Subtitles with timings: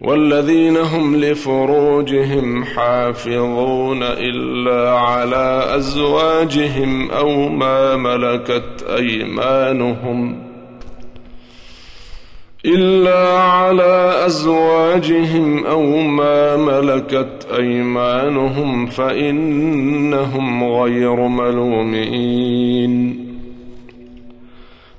[0.00, 10.42] والذين هم لفروجهم حافظون إلا على أزواجهم أو ما ملكت أيمانهم
[12.64, 23.27] إلا على أزواجهم أو ما ملكت أيمانهم فإنهم غير ملومين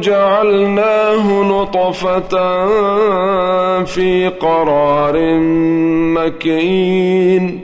[0.00, 2.64] جعلناه نطفة
[3.84, 5.38] في قرار
[6.16, 7.60] مكين.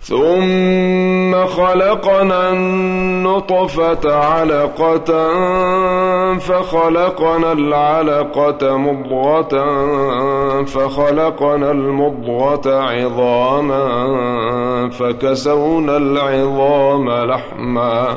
[0.00, 5.28] ثم خلقنا النطفة علقة
[6.38, 9.64] فخلقنا العلقة مضغة
[10.64, 13.88] فخلقنا المضغة عظاما
[14.90, 18.16] فكسونا العظام لحماً.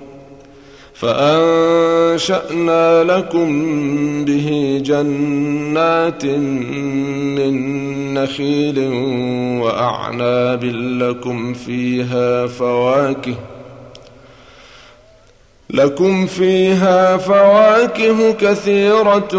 [1.01, 3.49] فأنشأنا لكم
[4.25, 7.53] به جنات من
[8.13, 8.79] نخيل
[9.61, 10.63] وأعناب
[11.01, 13.35] لكم فيها فواكه
[15.69, 19.35] لكم فيها فواكه كثيرة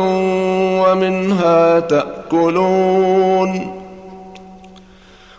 [0.82, 3.82] ومنها تأكلون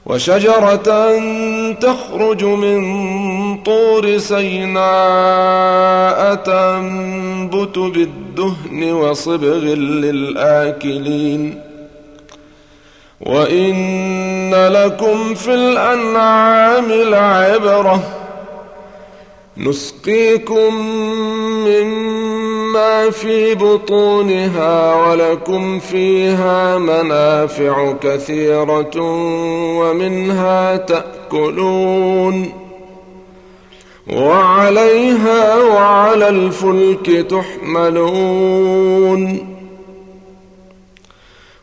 [0.06, 1.20] وشجرة
[1.74, 2.80] تخرج من
[3.66, 4.84] طور سيناء
[6.36, 9.64] تنبت بالدهن وصبغ
[10.04, 11.62] للآكلين.
[13.22, 18.04] وإن لكم في الأنعام لعبرة
[19.58, 20.76] نسقيكم
[21.68, 28.92] مما في بطونها ولكم فيها منافع كثيرة
[29.80, 32.63] ومنها تأكلون.
[34.12, 39.04] وعليها وعلى الفلك تحملون.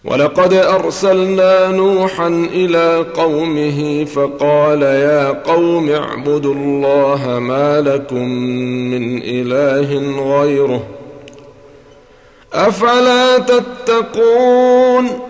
[0.05, 8.29] ولقد أرسلنا نوحا إلى قومه فقال يا قوم اعبدوا الله ما لكم
[8.91, 10.83] من إله غيره
[12.53, 15.30] أفلا تتقون؟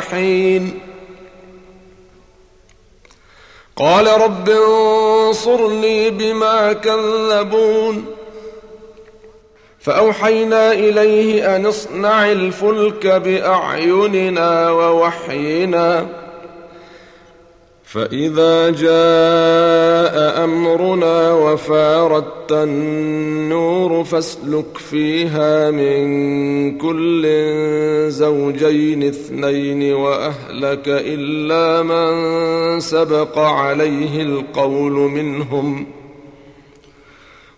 [0.00, 0.80] حين
[3.76, 8.04] قال رب انصرني بما كذبون.
[9.80, 16.06] فأوحينا إليه أن اصنع الفلك بأعيننا ووحينا.
[17.84, 21.23] فإذا جاء أمرنا
[21.54, 27.26] وفاردت النور فاسلك فيها من كل
[28.08, 35.86] زوجين اثنين وأهلك إلا من سبق عليه القول منهم.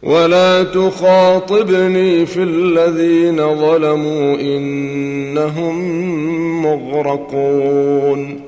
[0.02, 5.76] ولا تخاطبني في الذين ظلموا إنهم
[6.62, 8.40] مغرقون.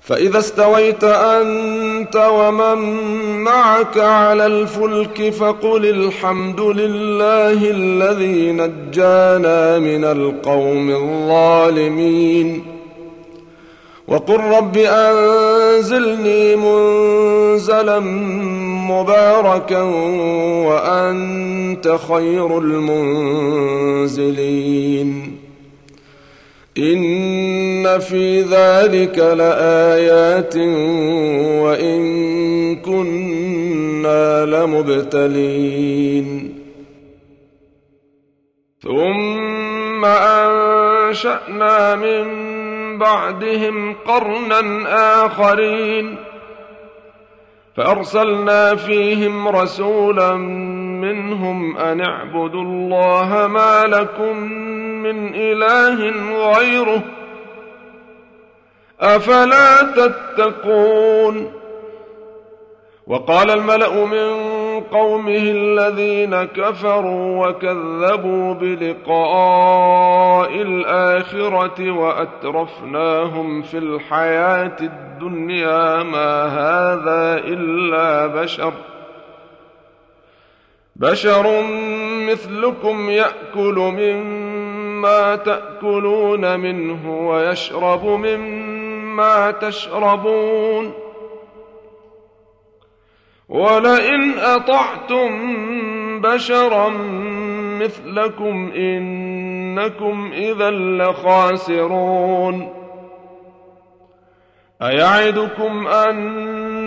[0.00, 2.78] فإذا استويت أنت ومن
[3.48, 12.64] معك على الفلك فقل الحمد لله الذي نجانا من القوم الظالمين.
[14.08, 18.00] وقل رب أنزلني منزلا
[18.90, 19.82] مباركا
[20.68, 24.28] وأنت خير المنزلين.
[26.78, 30.56] إن في ذلك لآيات
[31.64, 32.00] وإن
[32.76, 35.78] كنا لمبتلين.
[38.82, 42.28] ثم أنشأنا من
[42.98, 44.60] بعدهم قرنا
[45.26, 46.16] آخرين.
[47.76, 50.34] فأرسلنا فيهم رسولا
[51.02, 54.67] منهم أن اعبدوا الله ما لكم
[55.12, 56.10] من إله
[56.52, 57.02] غيره
[59.00, 61.52] أفلا تتقون
[63.06, 77.38] وقال الملأ من قومه الذين كفروا وكذبوا بلقاء الآخرة وأترفناهم في الحياة الدنيا ما هذا
[77.44, 78.72] إلا بشر
[80.96, 81.62] بشر
[82.28, 84.47] مثلكم يأكل من
[84.98, 90.92] مما تأكلون منه ويشرب مما تشربون.
[93.48, 95.30] ولئن أطعتم
[96.20, 96.88] بشرا
[97.80, 102.72] مثلكم إنكم إذا لخاسرون.
[104.82, 105.86] أيعدكم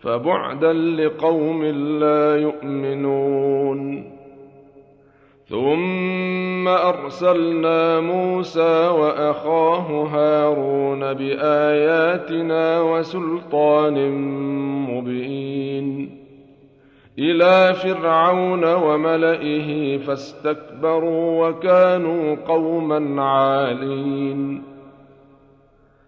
[0.00, 1.64] فبعدا لقوم
[1.98, 4.04] لا يؤمنون.
[5.46, 14.10] ثم أرسلنا موسى وأخاه هارون بآياتنا وسلطان
[14.90, 16.18] مبين.
[17.18, 24.67] إلى فرعون وملئه فاستكبروا وكانوا قوما عالين.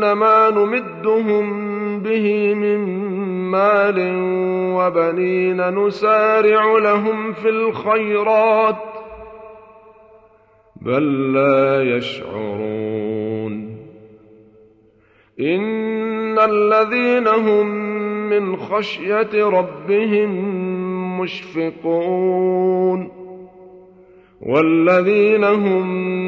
[0.00, 2.78] ما نمدهم به من
[3.50, 3.98] مال
[4.76, 8.76] وبنين نسارع لهم في الخيرات
[10.82, 13.78] بل لا يشعرون.
[15.40, 17.66] إن الذين هم
[18.30, 20.30] من خشية ربهم
[21.20, 23.18] مشفقون.
[24.42, 26.27] والذين هم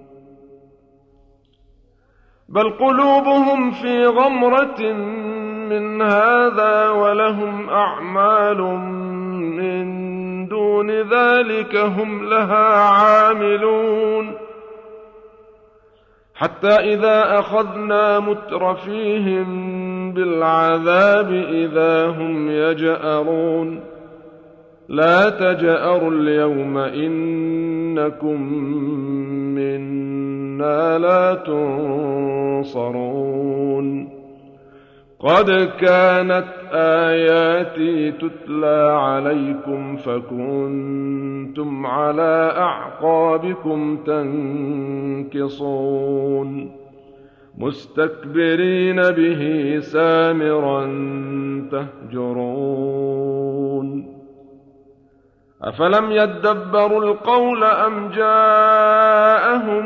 [2.51, 4.93] بل قلوبهم في غمرة
[5.69, 8.61] من هذا ولهم أعمال
[9.57, 14.31] من دون ذلك هم لها عاملون.
[16.35, 19.47] حتى إذا أخذنا مترفيهم
[20.13, 23.79] بالعذاب إذا هم يجأرون.
[24.89, 28.41] لا تجأروا اليوم إنكم
[30.97, 33.01] لا تنصرون
[35.19, 43.97] قد كانت آياتي تتلى عليكم فكنتم على أعقابكم
[45.31, 46.71] تنكصون
[47.57, 50.85] مستكبرين به سامرا
[51.71, 53.41] تهجرون
[55.61, 59.85] افلم يدبروا القول ام جاءهم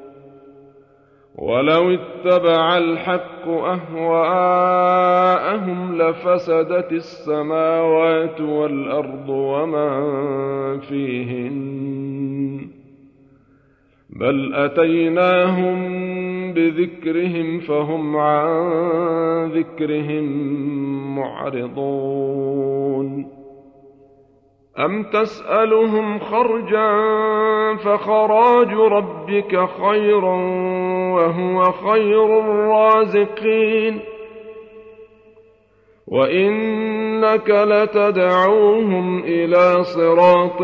[1.41, 4.77] ولو اتبع الحق أهواءهم
[5.97, 12.67] لفسدت السماوات والأرض ومن فيهن.
[14.09, 15.77] بل أتيناهم
[16.53, 20.25] بذكرهم فهم عن ذكرهم
[21.15, 22.61] معرضون.
[24.85, 26.91] أم تسألهم خرجا
[27.75, 30.35] فخراج ربك خيرا
[31.13, 33.99] وهو خير الرازقين
[36.07, 40.61] وإنك لتدعوهم إلى صراط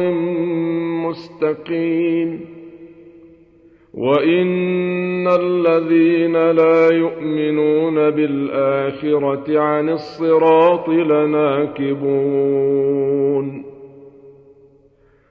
[1.08, 2.58] مستقيم
[3.94, 12.48] وإن الذين لا يؤمنون بالآخرة عن الصراط لناكبون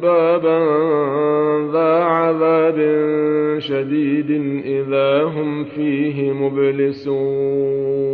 [0.00, 0.58] بابا
[1.72, 2.78] ذا عذاب
[3.58, 4.30] شديد
[4.64, 8.04] إذا هم فيه مبلسون.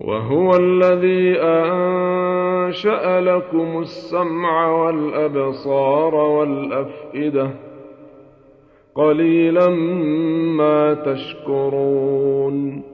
[0.00, 7.50] وهو الذي أنشأ لكم السمع والأبصار والأفئدة
[8.94, 9.68] قليلا
[10.58, 12.93] ما تشكرون.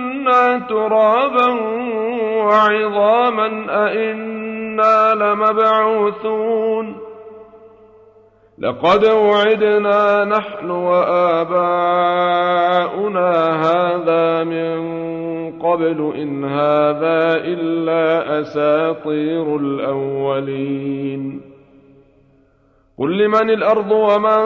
[0.21, 1.49] كنا ترابا
[2.43, 6.97] وعظاما أئنا لمبعوثون.
[8.59, 11.71] لقد وعدنا نحن وآباؤنا
[13.61, 14.81] هذا من
[15.59, 21.41] قبل إن هذا إلا أساطير الأولين.
[22.99, 24.43] قل لمن الأرض ومن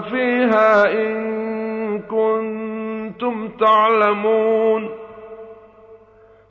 [0.00, 1.28] فيها إن
[1.98, 4.97] كنتم تعلمون.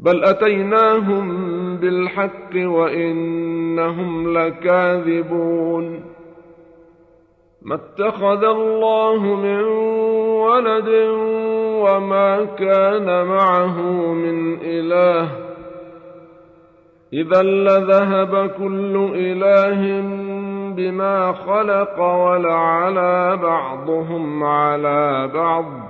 [0.00, 1.26] بل أتيناهم
[1.76, 6.02] بالحق وإنهم لكاذبون
[7.62, 9.62] ما اتخذ الله من
[10.40, 10.88] ولد
[11.84, 13.80] وما كان معه
[14.12, 15.28] من إله
[17.12, 20.00] إذا لذهب كل إله
[20.76, 25.89] بما خلق ولعلى بعضهم على بعض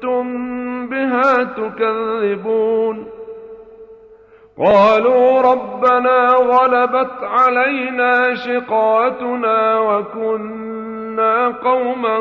[0.00, 3.06] كنتم بها تكذبون
[4.58, 12.18] قالوا ربنا غلبت علينا شقاتنا وكنا قوما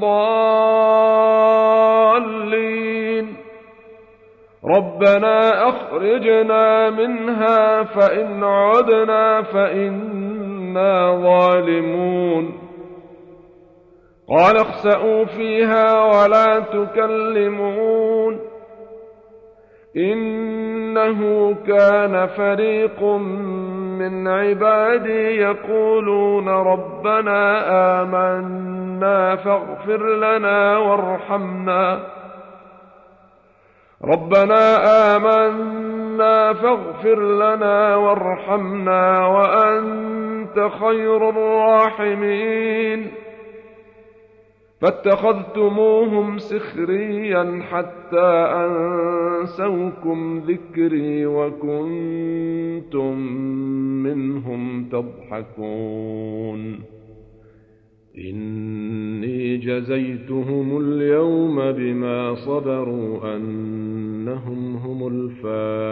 [0.00, 1.02] ضالين
[4.64, 12.61] ربنا أخرجنا منها فإن عدنا فإنا ظالمون
[14.38, 18.40] قال اخسأوا فيها ولا تكلمون
[19.96, 23.02] إنه كان فريق
[23.98, 27.62] من عبادي يقولون ربنا
[28.02, 32.00] آمنا فاغفر لنا وارحمنا.
[34.04, 34.76] ربنا
[35.16, 43.21] آمنا فاغفر لنا وارحمنا وأنت خير الراحمين.
[44.82, 48.30] فاتخذتموهم سخريا حتى
[48.64, 53.18] أنسوكم ذكري وكنتم
[54.02, 56.78] منهم تضحكون.
[58.18, 65.91] إني جزيتهم اليوم بما صبروا أنهم هم الفائزون